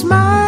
[0.00, 0.39] smile.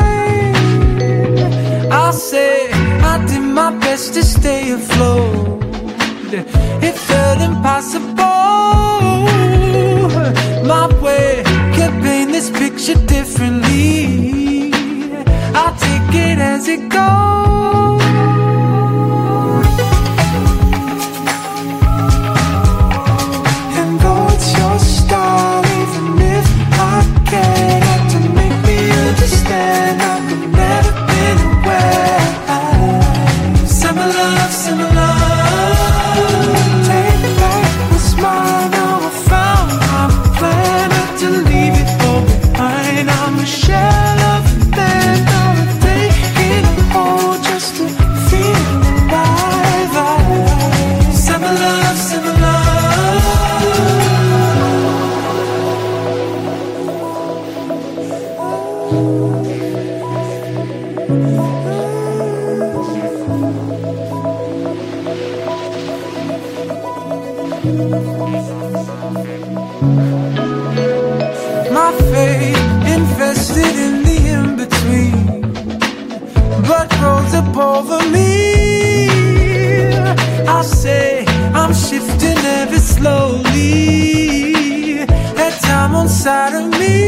[83.02, 85.04] slowly.
[85.38, 86.98] That time on side of me.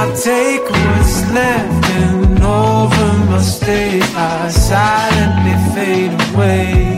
[0.00, 4.02] I take what's left and over my state.
[4.14, 6.95] I silently fade away.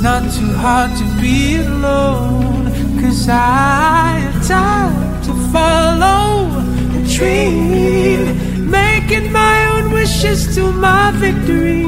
[0.00, 2.72] It's not too hard to be alone.
[3.02, 6.48] Cause I have time to follow
[6.96, 8.70] a dream.
[8.70, 11.84] Making my own wishes to my victory.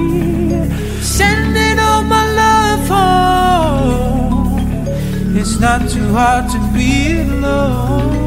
[1.00, 2.86] Sending all my love
[3.96, 4.58] home.
[5.34, 8.21] It's not too hard to be alone.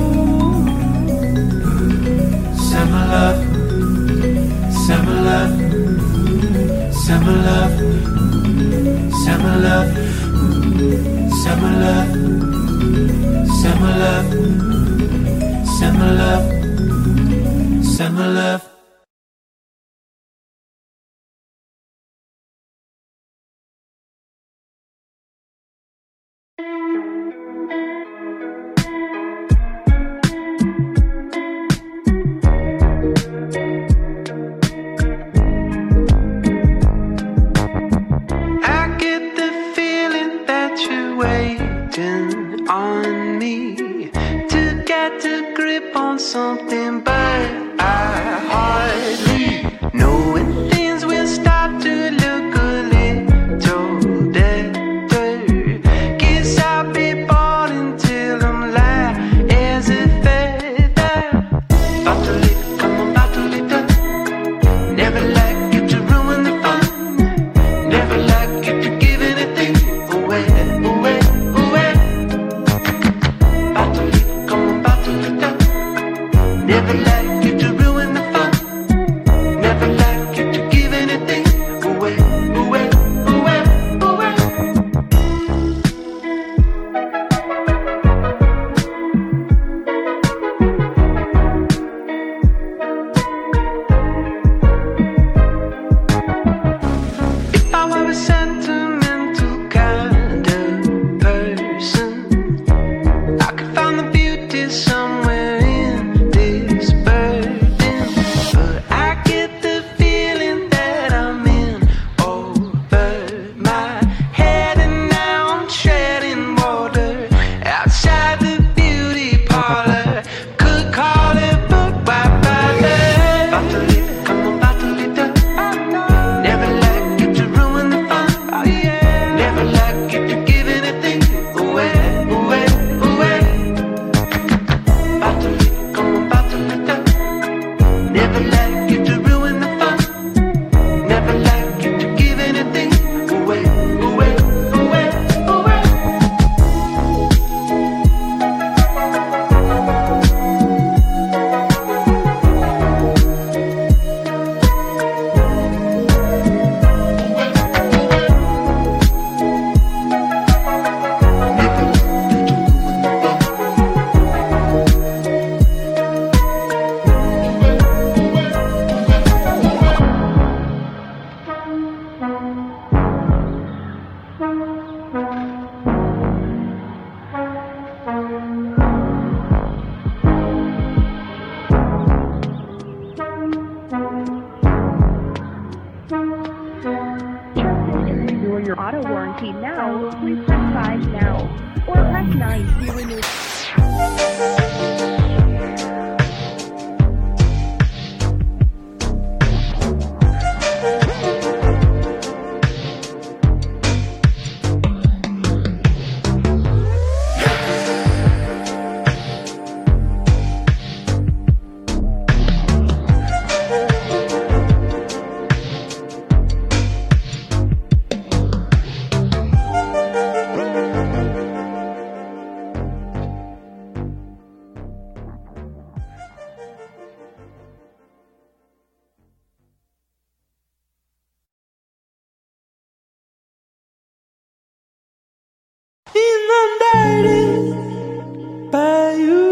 [237.05, 239.43] guided by you.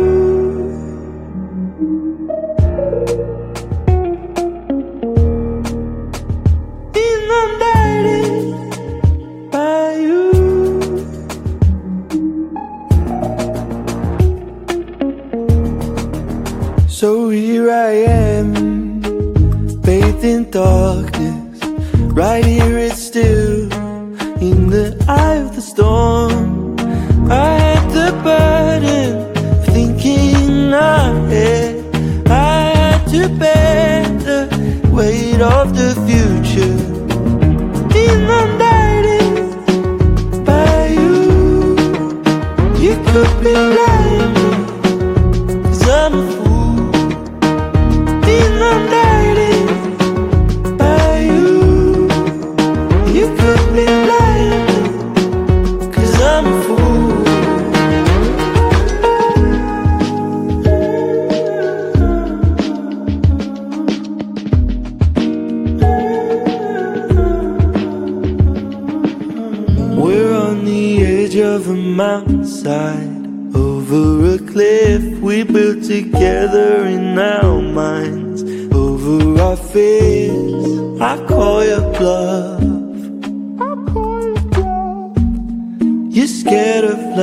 [16.87, 17.91] So here I
[18.29, 19.01] am,
[19.81, 21.59] bathed in darkness.
[22.13, 23.71] Right here, it's still
[24.41, 26.52] in the eye of the storm
[28.23, 29.33] burden
[29.73, 31.83] thinking ahead,
[32.27, 34.39] I had to bear the
[34.91, 36.77] weight of the future.
[38.05, 39.35] Inundated
[40.45, 41.15] by you,
[42.83, 43.53] you could be.
[43.53, 43.92] Like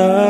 [0.01, 0.30] Love.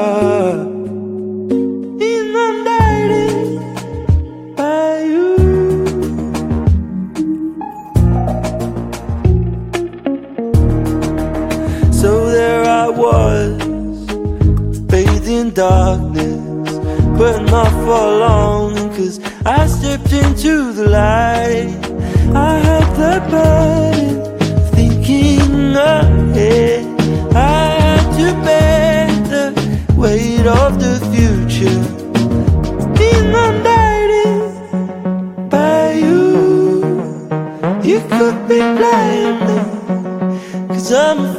[40.91, 41.30] Sometimes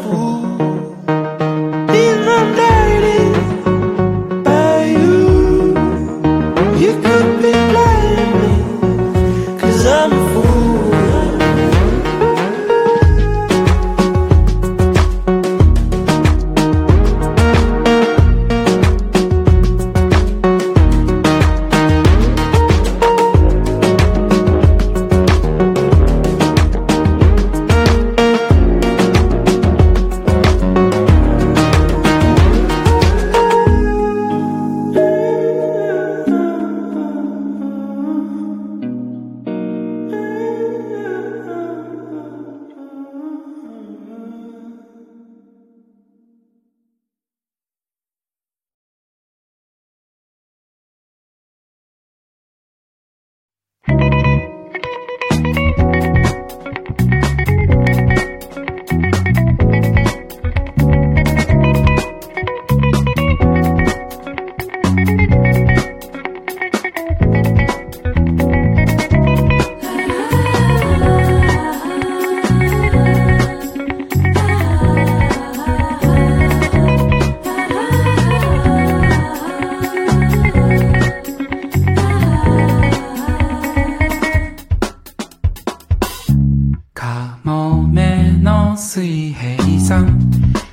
[88.41, 90.19] の水平さん。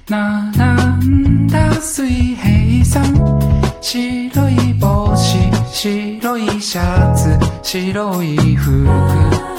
[0.08, 3.38] 並んだ水平さん。
[3.80, 5.38] 白い帽子
[5.70, 9.58] 白いシャツ白い服。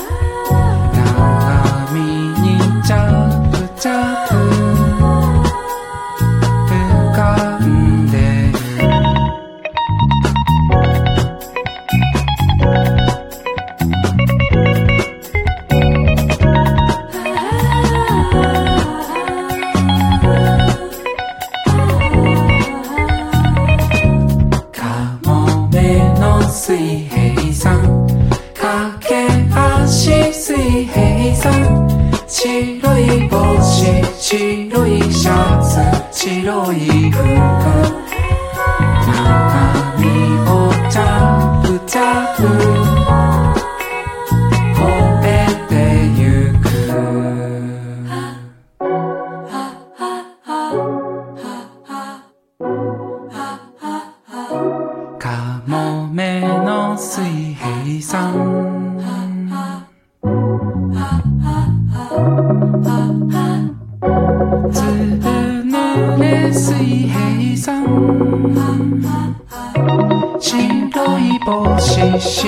[32.41, 33.83] 白い帽子
[34.17, 37.88] 白いシャツ白い服。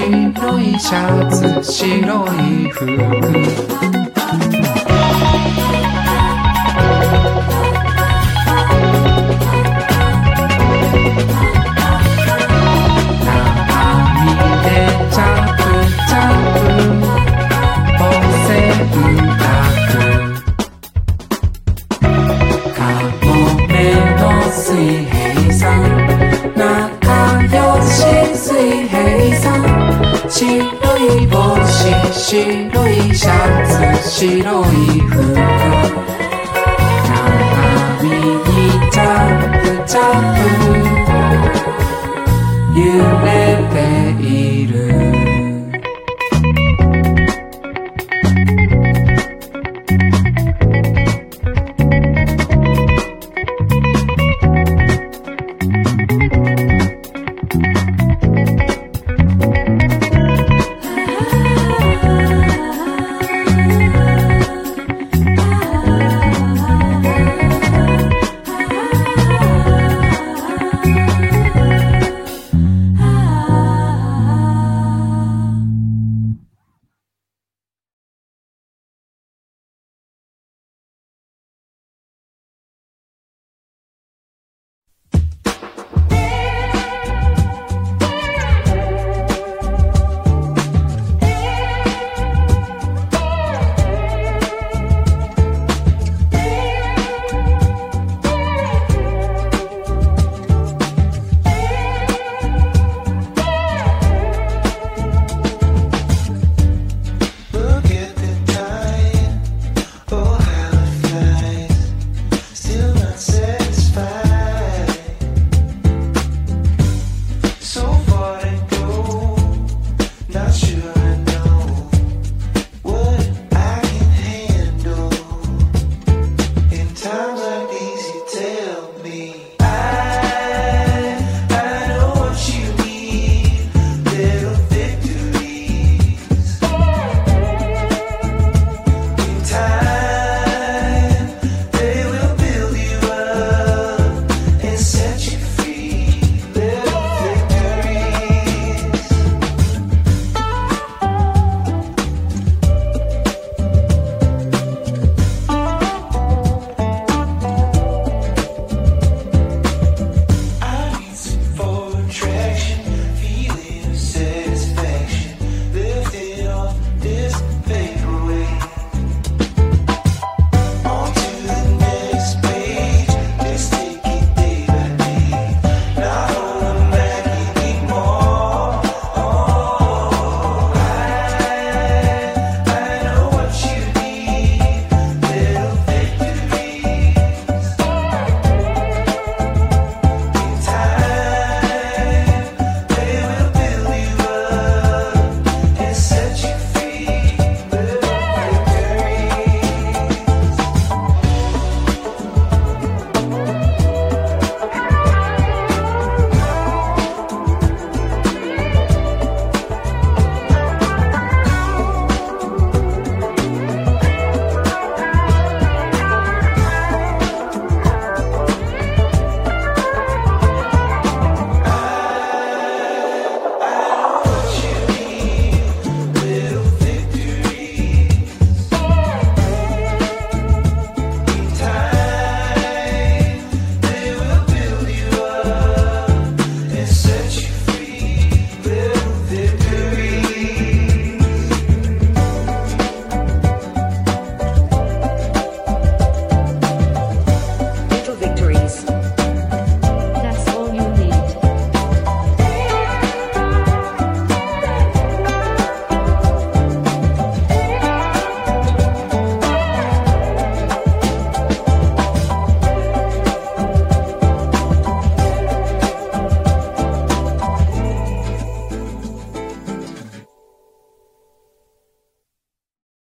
[0.10, 3.90] 白いシャツ白い服。